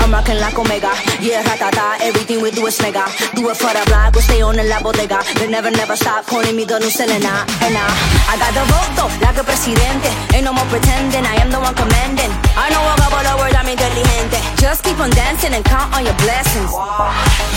I'm 0.00 0.10
rocking 0.10 0.38
like 0.40 0.58
Omega, 0.58 0.90
yeah, 1.20 1.42
ratata, 1.46 1.96
everything 2.02 2.42
we 2.42 2.50
do 2.50 2.66
is 2.66 2.80
mega. 2.82 3.06
Do 3.34 3.48
it 3.48 3.56
for 3.56 3.72
the 3.72 3.82
block, 3.86 4.14
we 4.14 4.20
stay 4.22 4.42
on 4.42 4.58
in 4.58 4.68
la 4.68 4.80
bodega. 4.82 5.22
They 5.38 5.46
never, 5.46 5.70
never 5.70 5.96
stop 5.96 6.26
calling 6.26 6.56
me 6.56 6.64
the 6.64 6.78
new 6.78 6.90
Selena. 6.90 7.46
And 7.62 7.74
I, 7.78 7.86
I 8.28 8.34
got 8.36 8.52
the 8.52 8.64
voto, 8.68 9.06
like 9.22 9.38
a 9.38 9.44
presidente. 9.44 10.10
Ain't 10.34 10.44
no 10.44 10.52
more 10.52 10.66
pretending, 10.66 11.24
I 11.24 11.36
am 11.40 11.50
the 11.50 11.60
one 11.60 11.74
commanding. 11.74 12.32
I 12.58 12.68
know 12.74 12.82
a 12.82 12.94
couple 12.98 13.22
of 13.22 13.38
words, 13.38 13.54
I'm 13.54 13.68
inteligente. 13.70 14.38
Just 14.58 14.82
keep 14.84 14.98
on 14.98 15.10
dancing 15.10 15.54
and 15.54 15.64
count 15.64 15.94
on 15.94 16.04
your 16.04 16.18
blessings. 16.18 16.70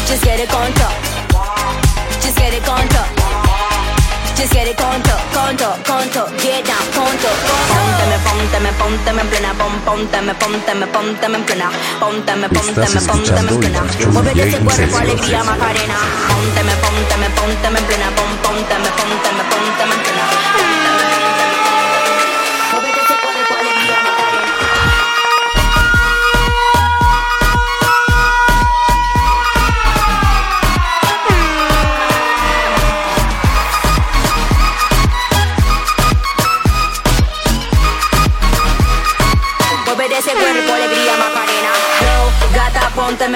Just 0.07 0.23
get 0.23 0.39
it 0.39 0.53
on 0.53 0.71
top. 0.77 0.93
Just 2.21 2.37
get 2.37 2.53
it 2.53 2.67
on 2.69 2.87
top. 2.89 3.16
Just 4.37 4.53
get 4.53 4.67
it 4.67 4.77
conto, 4.77 5.17
conto, 5.33 5.73
conto, 5.83 6.27
get 6.37 6.63
down, 6.63 6.85
conto, 6.93 7.29
conto. 7.49 7.73
Pónteme, 7.73 8.17
pónteme, 8.21 8.71
pónteme 8.73 9.21
en 9.23 9.27
plena, 9.29 9.53
pon, 9.57 9.73
pónteme, 9.83 10.35
pónteme, 10.35 10.85
pónteme 10.87 11.37
en 11.39 11.43
plena, 11.43 11.71
pónteme, 11.99 12.47
pónteme, 12.49 13.01
pónteme 13.01 13.51
en 13.51 13.59
plena. 13.59 13.83
Mueve 14.13 14.31
ese 14.33 14.59
cuerpo 14.59 14.97
alegría 14.97 15.43
Macarena. 15.43 15.97
Pónteme, 16.29 16.73
pónteme, 16.83 17.29
pónteme 17.31 17.79
en 17.79 17.85
plena, 17.85 18.05
pon, 18.15 18.31
pónteme, 18.43 18.89
pónteme, 18.99 19.43
pónteme 19.49 19.93
en 19.95 20.01
plena. 20.03 20.76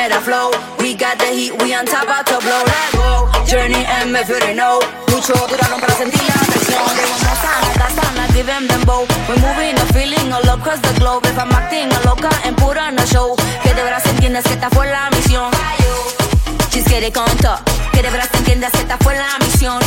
made 0.09 0.21
flow. 0.21 0.49
We 0.79 0.95
got 0.95 1.19
the 1.19 1.29
heat, 1.29 1.51
we 1.61 1.73
on 1.75 1.85
top, 1.85 2.05
about 2.05 2.25
to 2.27 2.37
blow. 2.41 2.61
Let's 2.65 2.95
go. 2.95 3.29
Journey 3.45 3.83
and 3.97 4.11
me 4.13 4.23
fury 4.23 4.53
no. 4.55 4.79
Mucho 5.11 5.33
duraron 5.49 5.79
para 5.79 5.93
sentir 5.93 6.23
la 6.29 6.35
atracción. 6.41 6.85
They 6.97 7.05
want 7.11 7.23
more 7.25 7.39
sana, 7.45 7.69
got 7.81 7.91
sana, 7.97 8.23
give 8.33 8.47
them 8.47 8.67
them 8.67 8.81
bow. 8.85 9.05
We're 9.27 9.41
moving 9.45 9.77
a 9.77 9.85
feeling 9.93 10.33
all 10.33 10.49
across 10.55 10.79
the 10.81 10.93
globe. 10.99 11.25
If 11.25 11.37
I'm 11.37 11.51
acting 11.51 11.91
a 11.91 11.99
loca 12.09 12.31
and 12.45 12.55
put 12.57 12.77
on 12.77 12.97
a 12.97 13.05
show. 13.05 13.35
Que 13.63 13.73
de 13.73 13.83
verdad 13.83 14.01
entiendas 14.07 14.43
que 14.45 14.53
esta 14.53 14.69
fue 14.69 14.87
la 14.87 15.09
misión. 15.11 15.51
She's 16.71 16.85
quiere 16.85 17.11
con 17.11 17.29
todo. 17.37 17.59
Que 17.93 18.01
de 18.01 18.09
verdad 18.09 18.29
entiendas 18.33 18.71
que 18.71 18.81
esta 18.81 18.97
fue 18.97 19.13
la 19.15 19.37
misión 19.39 19.79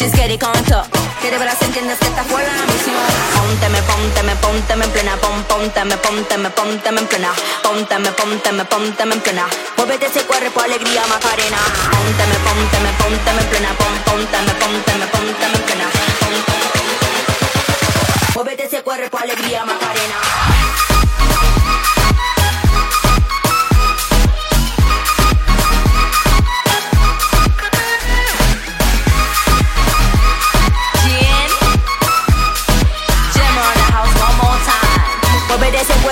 chisquera 0.00 0.32
y 0.32 0.38
canto. 0.38 0.82
Quiere 1.20 1.36
ver 1.36 1.50
que 1.58 1.64
entiendes 1.66 1.98
que 1.98 2.06
esta 2.06 2.24
fue 2.24 2.42
la 2.42 2.52
misión. 2.72 2.96
Pónteme, 3.36 3.82
pónteme, 3.82 4.34
pónteme 4.36 4.84
en 4.86 4.90
plena. 4.92 5.16
Pon, 5.16 5.44
pónteme, 5.44 5.96
pónteme, 5.98 6.48
pónteme 6.50 7.00
en 7.02 7.06
plena. 7.06 7.32
Pónteme, 7.62 8.10
pónteme, 8.12 8.64
pónteme 8.64 9.14
en 9.14 9.20
plena. 9.20 9.46
Muévete 9.76 10.06
ese 10.06 10.22
cuerpo, 10.22 10.60
alegría, 10.62 11.02
macarena. 11.06 11.58
Pónteme, 11.92 12.36
pónteme, 12.46 12.90
pónteme 12.96 13.42
en 13.42 13.48
plena. 13.48 13.68
Pon, 13.76 13.94
pónteme, 14.06 14.52
pónteme, 14.54 15.06
pónteme 15.06 15.56
en 15.58 15.64
plena. 15.68 15.86
Pónteme, 15.92 16.40
pónteme, 16.48 16.94
pónteme. 16.96 18.34
Muévete 18.34 18.64
ese 18.64 18.82
cuerpo, 18.82 19.18
alegría, 19.18 19.66
macarena. 19.66 20.89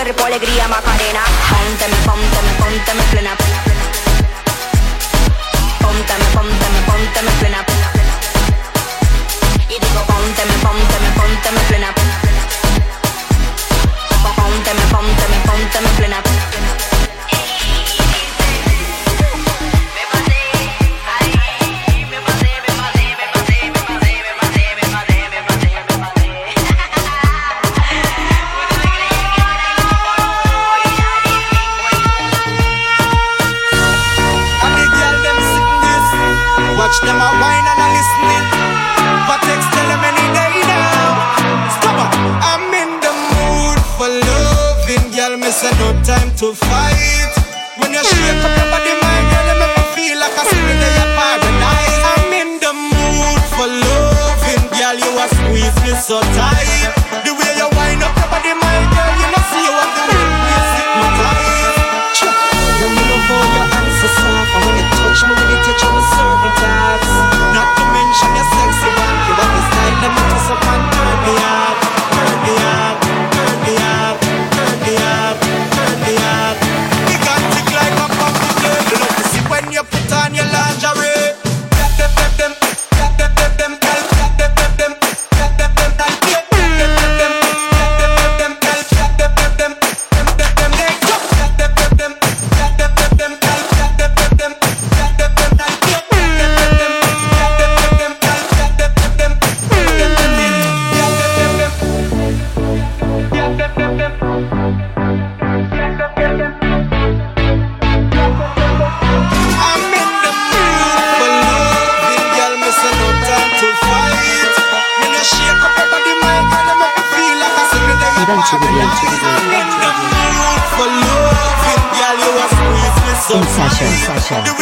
cuerpo, 0.05 0.26
alegría, 0.26 0.68
macarena. 0.68 1.24
Pónteme, 1.51 1.96
pónteme, 2.07 2.53
pónteme 2.61 3.03
plena. 3.11 3.36
Pónteme, 5.80 6.24
pónteme, 6.34 6.80
pónteme 6.86 7.30
plena. 7.40 7.47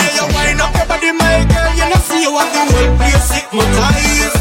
way 0.06 0.14
you 0.14 0.26
wind 0.34 0.60
up 0.60 0.74
your 0.74 0.86
body, 0.86 1.10
my 1.12 1.42
girl, 1.50 1.72
you 1.74 1.86
know 1.90 2.00
see 2.06 2.22
you 2.22 2.32
have 2.38 2.50
the 2.54 2.62
whole 2.70 2.92
place 2.96 3.30
hypnotized. 3.34 4.38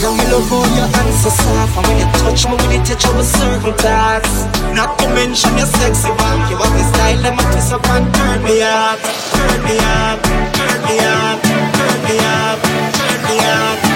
Girl, 0.00 0.14
me 0.14 0.24
love 0.32 0.52
all 0.52 0.68
your 0.78 0.86
hands 0.86 1.22
so 1.22 1.30
soft, 1.30 1.76
and 1.76 1.86
when 1.86 1.98
you 1.98 2.08
touch 2.22 2.46
me, 2.46 2.54
when 2.56 2.70
you 2.70 2.80
touch 2.84 3.04
over 3.06 3.24
certain 3.24 3.74
thoughts. 3.74 4.32
Not 4.74 4.98
to 4.98 5.08
mention 5.08 5.56
your 5.58 5.66
sexy 5.66 6.08
one, 6.08 6.40
you 6.48 6.56
have 6.56 6.72
the 6.72 6.84
style 6.94 7.20
that 7.22 7.34
makes 7.36 7.54
me 7.54 7.60
so 7.60 7.78
fun. 7.84 8.02
Turn 8.12 8.42
me 8.44 8.62
up, 8.62 8.98
turn 9.34 9.60
me 9.66 9.76
up, 9.76 10.18
turn 10.56 10.78
me 10.86 10.94
up, 11.04 11.38
turn 11.42 11.98
me 12.06 12.14
up, 12.22 12.58
turn 12.62 13.20
me 13.28 13.36
up. 13.44 13.89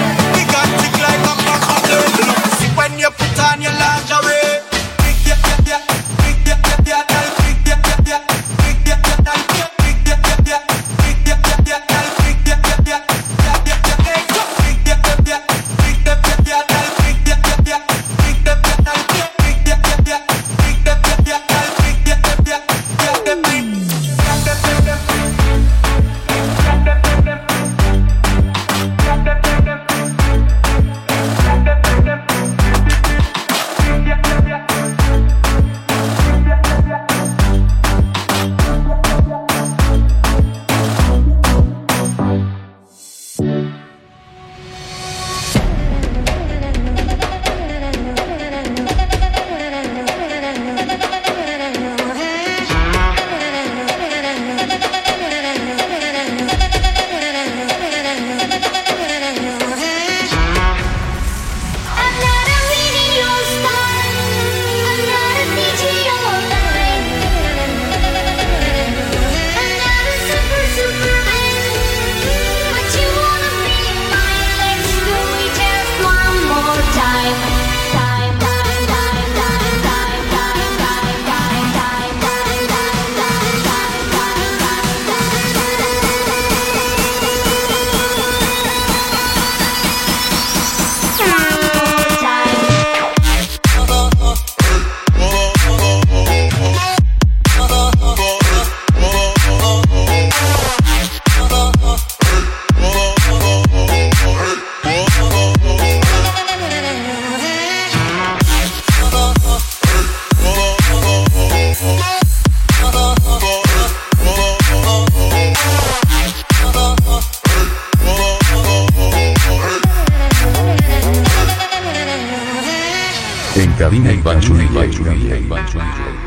Ivancho 124.95 125.03
DJ. 125.03 125.43
Ivancho 125.43 125.79
DJ. 125.79 126.24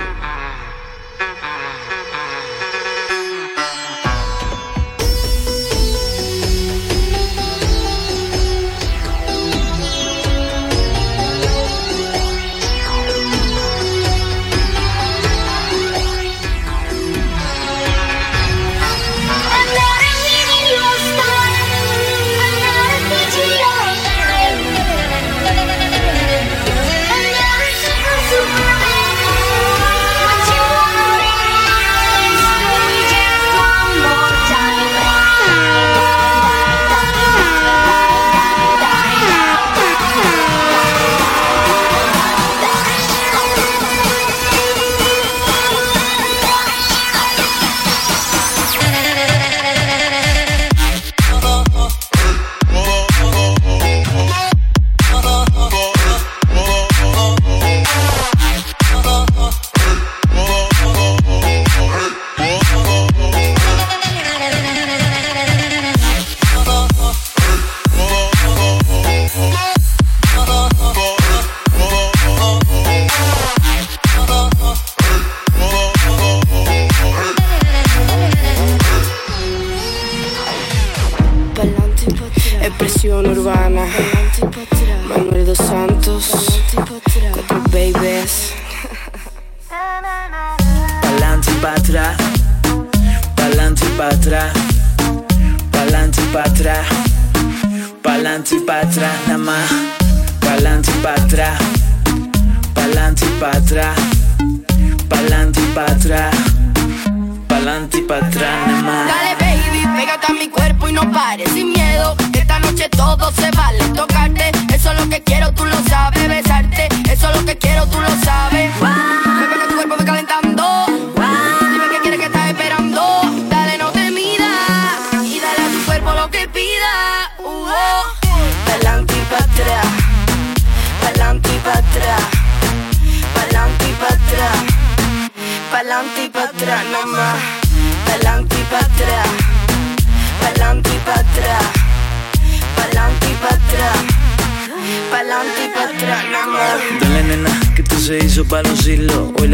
Dale 108.06 109.34
baby, 109.38 109.86
pégate 109.96 110.26
a 110.28 110.34
mi 110.34 110.48
cuerpo 110.48 110.88
y 110.88 110.92
no 110.92 111.10
pares. 111.12 111.50
Sin 111.52 111.77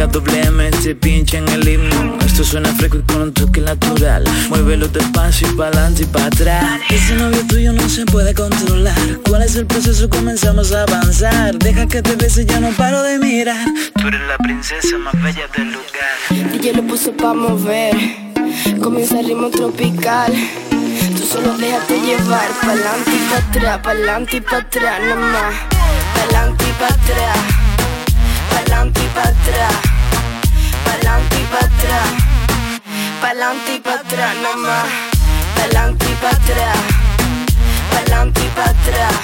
la 0.05 0.13
doble 0.13 0.41
M 0.43 0.71
te 0.83 0.95
pincha 0.95 1.39
en 1.39 1.49
el 1.49 1.67
himno 1.67 2.19
Esto 2.27 2.45
suena 2.45 2.69
fresco 2.75 2.99
y 2.99 3.03
con 3.03 3.23
un 3.23 3.33
toque 3.33 3.61
natural 3.61 4.25
Muévelo 4.51 4.87
despacio 4.89 5.49
y 5.51 5.57
pa'lante 5.57 6.03
y 6.03 6.07
pa' 6.07 6.27
atrás 6.27 6.81
Ese 6.91 7.15
novio 7.15 7.43
tuyo 7.47 7.73
no 7.73 7.89
se 7.89 8.05
puede 8.05 8.35
controlar 8.35 8.97
¿Cuál 9.27 9.43
es 9.43 9.57
el 9.57 9.67
proceso? 9.67 10.11
Comenzamos 10.11 10.73
a 10.73 10.83
avanzar 10.83 11.59
Deja 11.59 11.87
que 11.87 12.03
te 12.03 12.17
bese, 12.17 12.45
yo 12.45 12.61
no 12.61 12.71
paro 12.73 13.03
de 13.03 13.19
mirar 13.19 13.67
Tú 13.95 14.09
eres 14.09 14.21
la 14.29 14.37
princesa 14.39 14.99
más 14.99 15.15
bella 15.23 15.49
del 15.57 15.73
lugar 15.73 16.53
DJ 16.53 16.73
lo 16.75 16.83
puso 16.85 17.13
pa' 17.13 17.35
mover. 17.35 17.95
Comienza 18.83 19.21
el 19.21 19.27
ritmo 19.27 19.51
tropical. 19.51 20.33
Tú 20.71 21.27
solo 21.27 21.57
déjate 21.59 22.01
llevar. 22.01 22.49
Pa'lante 22.61 23.11
y 23.11 23.31
pa' 23.31 23.37
atrás, 23.37 23.79
pa'lante 23.83 24.37
y 24.37 24.41
pa' 24.41 24.57
atrás, 24.57 25.01
nada 25.01 25.17
más. 25.17 25.55
Pa'lante 26.15 26.65
y 26.65 26.73
pa' 26.73 26.87
atrás. 26.87 27.39
Pa'lante 28.51 29.01
y 29.01 29.09
pa' 29.15 29.29
atrás. 29.29 29.94
Pa'lante 30.95 31.41
y 31.41 31.45
pa' 31.47 31.59
atrás. 31.59 32.09
Pa'lante 33.21 33.75
y 33.75 33.81
pa' 33.81 33.95
atrás, 33.95 34.37
nada 34.43 34.57
más. 34.57 34.85
Pa'lante 35.57 36.07
y 36.09 36.15
pa' 36.15 36.31
atrás. 36.31 36.79
Pa'lante 37.91 38.41
y 38.41 38.49
pa' 38.51 38.71
atrás. 38.71 39.15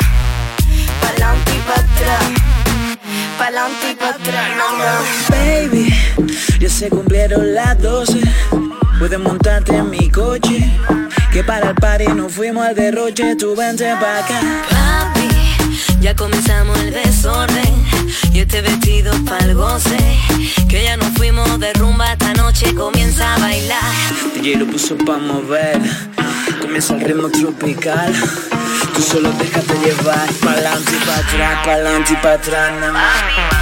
Pa'lante 1.00 1.52
y 1.54 1.60
pa' 1.60 1.74
atrás. 1.74 2.24
Pa'lante 3.38 3.90
y 3.90 3.94
pa' 3.94 4.08
atrás, 4.08 4.48
nada 4.56 4.72
más. 4.78 5.30
Baby, 5.30 5.94
ya 6.58 6.68
se 6.68 6.88
cumplieron 6.88 7.54
las 7.54 7.80
12 7.80 8.20
Puedes 8.98 9.20
montarte 9.20 9.76
en 9.76 9.90
mi 9.90 10.10
coche 10.10 10.68
Que 11.32 11.44
para 11.44 11.70
el 11.70 11.74
party 11.76 12.06
nos 12.08 12.32
fuimos 12.32 12.66
al 12.66 12.74
derroche 12.74 13.36
Tú 13.36 13.54
vente 13.54 13.94
pa' 14.00 14.18
acá 14.18 14.40
Papi, 14.68 15.28
ya 16.00 16.14
comenzamos 16.16 16.78
el 16.80 16.92
desorden 16.92 17.79
Y 18.32 18.40
este 18.40 18.60
vestido 18.62 19.12
pa'l 19.24 19.54
goce 19.54 19.98
Que 20.68 20.84
ya 20.84 20.96
nos 20.96 21.08
fuimos 21.16 21.58
de 21.58 21.72
rumba 21.74 22.12
esta 22.12 22.32
noche 22.34 22.74
comienza 22.74 23.34
a 23.34 23.38
bailar. 23.38 23.92
DJ 24.34 24.56
lo 24.56 24.66
puso 24.66 24.96
pa' 24.96 25.18
mover 25.18 25.80
Comienza 26.60 26.94
el 26.94 27.00
ritmo 27.00 27.28
tropical. 27.28 28.12
Tú 28.94 29.02
solo 29.02 29.32
déjate 29.32 29.74
llevar 29.84 30.28
Pa'lante 30.42 30.92
y 30.92 31.06
pa' 31.06 31.16
atrás, 31.16 31.66
pa'lante 31.66 32.12
y 32.12 32.16
pa' 32.16 32.32
atrás 32.32 32.72
nada 32.80 32.92
más 32.92 33.59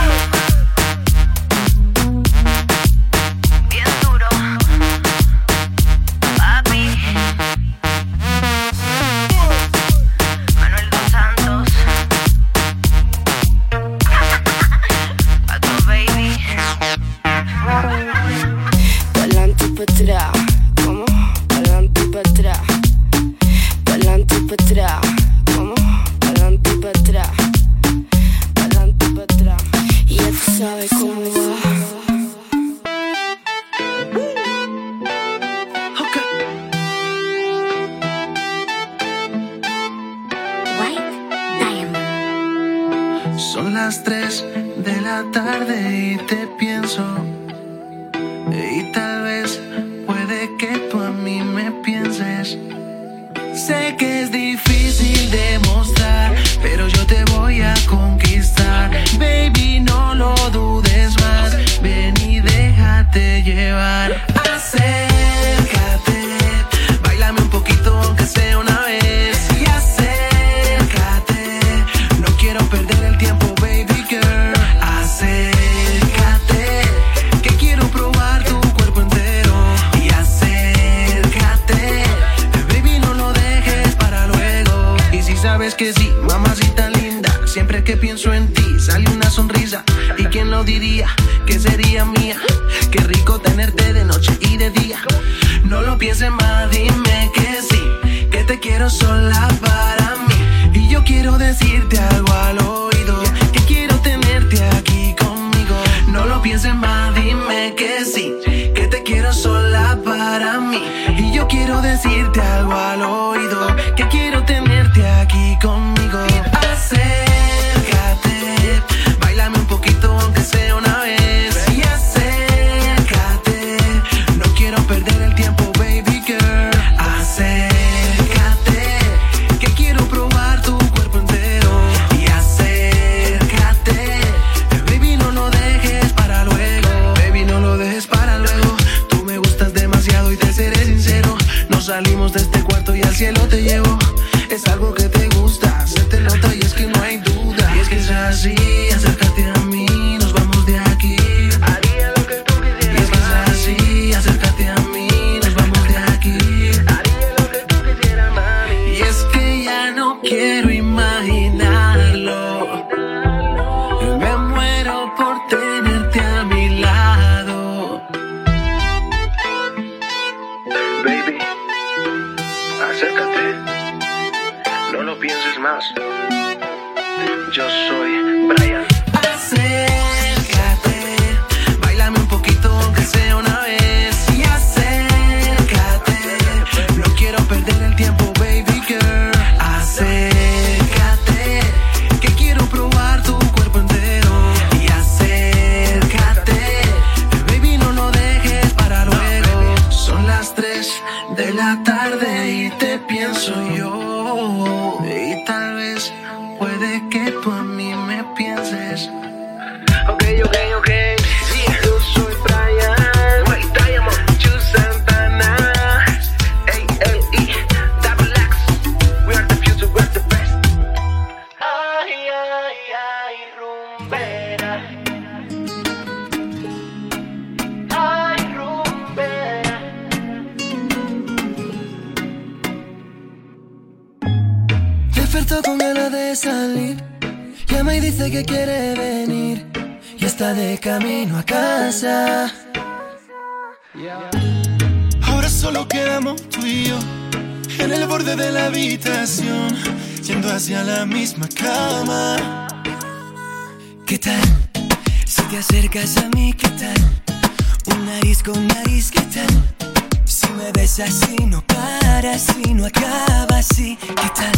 no 261.49 261.63
paras 261.63 262.47
y 262.65 262.75
no 262.75 262.87
acabas. 262.87 263.79
Y 263.79 263.97
qué 263.97 264.31
tal 264.35 264.53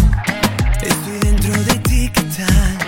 estoy 0.83 1.19
dentro 1.21 1.63
de 1.65 1.75
ti 1.81 2.11
qué 2.13 2.23
tal 2.23 2.79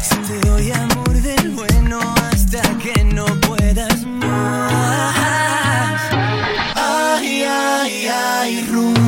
si 0.00 0.16
te 0.16 0.48
doy 0.48 0.70
amor 0.72 1.12
del 1.22 1.50
bueno 1.50 2.00
hasta 2.30 2.62
que 2.78 3.04
no 3.04 3.26
puedas 3.40 4.04
más. 4.04 5.14
Ay 6.74 7.44
ay 7.44 8.06
ay 8.06 8.66
rumbo 8.70 9.07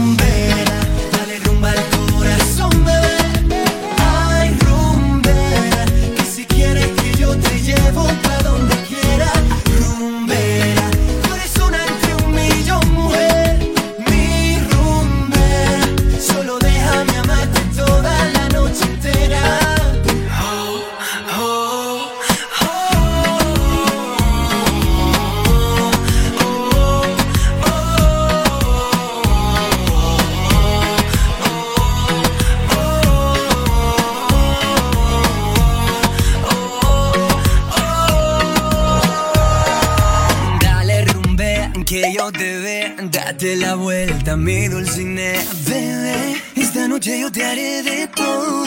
yo 47.20 47.30
te 47.30 47.44
haré 47.44 47.82
de 47.82 48.06
todo. 48.08 48.64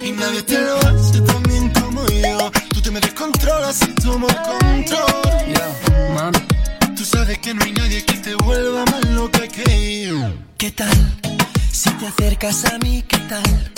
Y 0.00 0.10
nadie 0.10 0.42
te 0.42 0.60
lo 0.60 0.76
hace 0.78 1.20
también 1.20 1.72
como 1.80 2.04
yo. 2.08 2.50
Tú 2.74 2.82
te 2.82 2.90
me 2.90 3.00
descontrolas 3.00 3.80
y 3.82 3.94
tomo 4.02 4.26
control. 4.26 5.06
Yeah. 5.46 6.32
Tú 6.96 7.04
sabes 7.04 7.38
que 7.38 7.54
no 7.54 7.64
hay 7.64 7.72
nadie 7.72 8.04
que 8.04 8.14
te 8.14 8.34
vuelva 8.34 8.84
más 8.86 9.04
loca 9.10 9.46
que 9.46 10.08
yo. 10.08 10.32
¿Qué 10.58 10.72
tal? 10.72 10.98
Si 11.70 11.90
te 11.90 12.06
acercas 12.08 12.64
a 12.64 12.78
mí, 12.78 13.04
¿qué 13.06 13.18
tal? 13.18 13.72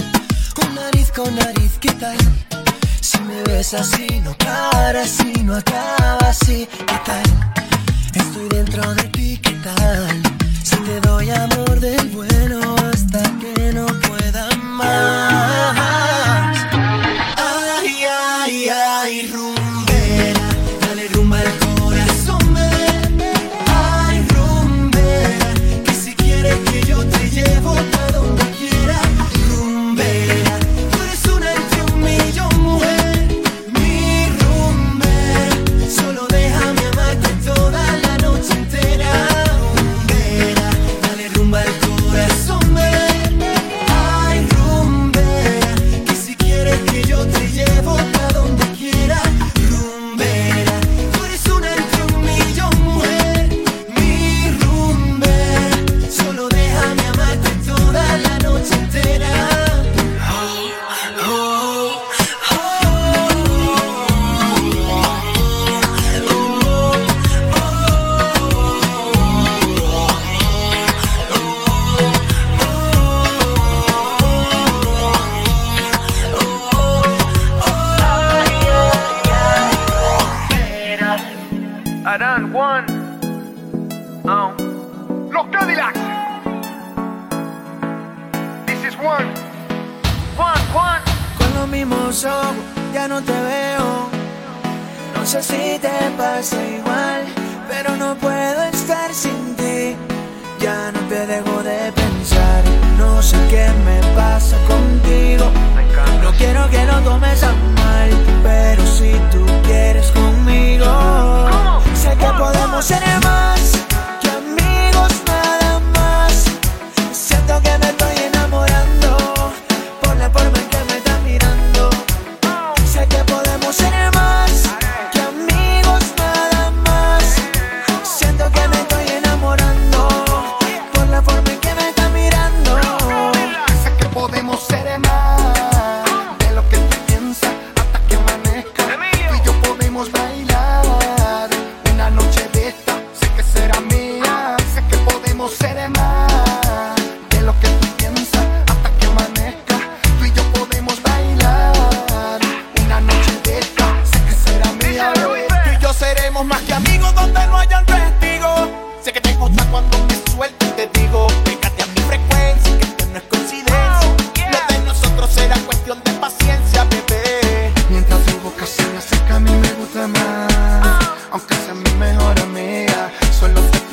Con 0.55 0.75
nariz, 0.75 1.11
con 1.11 1.35
nariz, 1.35 1.73
¿qué 1.79 1.93
tal? 1.93 2.17
Si 3.03 3.21
me 3.21 3.43
ves 3.43 3.75
así, 3.75 4.07
no 4.25 4.33
para, 4.39 5.07
si 5.07 5.31
no 5.43 5.57
acaba 5.57 6.31
así, 6.31 6.67
¿qué 6.91 6.99
tal? 7.05 7.29
Estoy 8.15 8.49
dentro 8.49 8.95
de 8.95 9.03
ti, 9.11 9.39
¿qué 9.43 9.53
tal? 9.63 10.23
Si 10.65 10.77
te 10.77 11.01
doy 11.01 11.29
amor 11.31 11.81
del 11.81 12.09
bueno. 12.09 12.32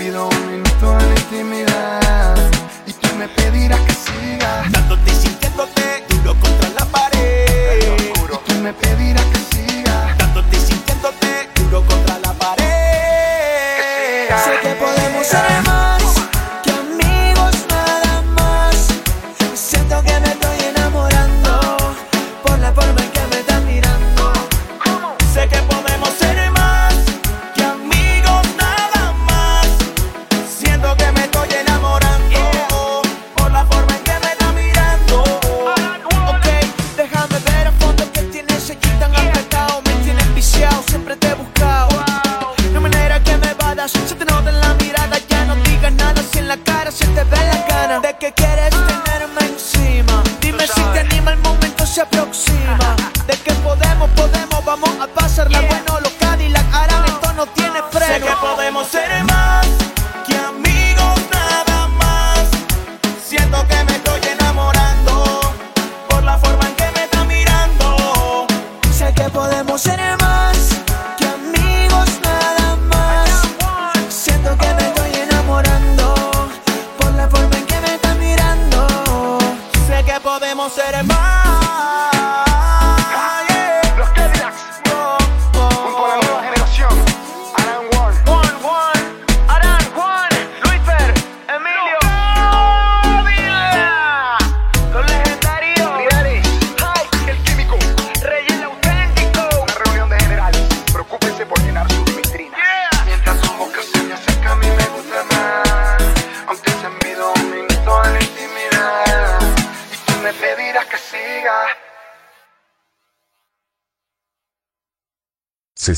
you 0.10 0.16
know 0.16 0.49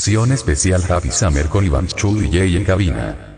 Especial 0.08 0.82
Happy 0.90 1.12
Summer 1.12 1.48
con 1.48 1.64
Iván 1.64 1.86
Chu 1.86 2.16
DJ 2.16 2.58
en 2.58 2.64
cabina. 2.64 3.31